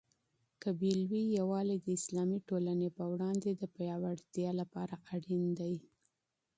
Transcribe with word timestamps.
قبیلوي 0.63 1.23
اتحاد 1.31 1.67
د 1.83 1.87
اسلامي 1.99 2.39
ټولني 2.49 2.89
په 2.97 3.03
وړاندي 3.13 3.51
د 3.55 3.63
پياوړتیا 3.75 4.49
لپاره 4.61 4.95
اړین 5.13 5.43
دی. 5.59 5.73